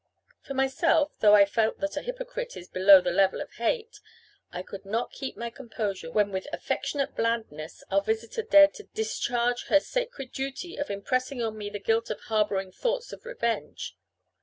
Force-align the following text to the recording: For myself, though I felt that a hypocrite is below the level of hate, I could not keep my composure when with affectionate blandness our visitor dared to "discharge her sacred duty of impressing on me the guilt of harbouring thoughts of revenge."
For 0.41 0.55
myself, 0.55 1.11
though 1.19 1.35
I 1.35 1.45
felt 1.45 1.77
that 1.79 1.95
a 1.95 2.01
hypocrite 2.01 2.57
is 2.57 2.67
below 2.67 3.01
the 3.01 3.11
level 3.11 3.39
of 3.39 3.51
hate, 3.51 3.99
I 4.51 4.63
could 4.63 4.83
not 4.83 5.11
keep 5.11 5.37
my 5.37 5.51
composure 5.51 6.09
when 6.09 6.31
with 6.31 6.47
affectionate 6.51 7.15
blandness 7.15 7.83
our 7.91 8.01
visitor 8.01 8.41
dared 8.41 8.73
to 8.73 8.85
"discharge 8.95 9.67
her 9.67 9.79
sacred 9.79 10.31
duty 10.31 10.75
of 10.75 10.89
impressing 10.89 11.43
on 11.43 11.55
me 11.55 11.69
the 11.69 11.77
guilt 11.77 12.09
of 12.09 12.19
harbouring 12.21 12.71
thoughts 12.71 13.13
of 13.13 13.27
revenge." 13.27 13.95